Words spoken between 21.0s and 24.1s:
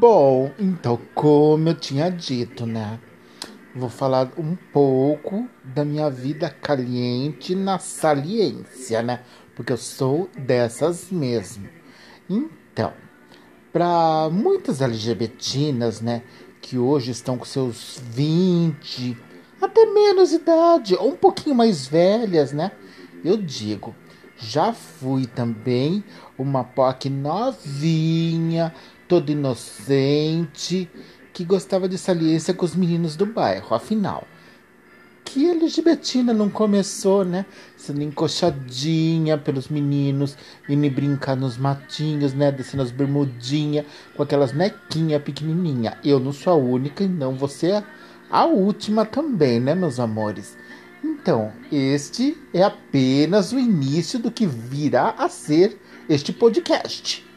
um pouquinho mais velhas, né? Eu digo,